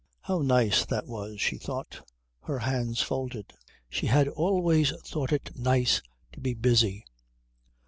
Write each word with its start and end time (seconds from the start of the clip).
How 0.21 0.39
nice 0.39 0.83
that 0.85 1.05
was, 1.05 1.39
she 1.39 1.59
thought, 1.59 2.01
her 2.45 2.57
hands 2.57 3.03
folded; 3.03 3.53
she 3.87 4.07
had 4.07 4.27
always 4.29 4.91
thought 5.05 5.31
it 5.31 5.55
nice 5.59 6.01
to 6.33 6.39
be 6.39 6.55
busy. 6.55 7.05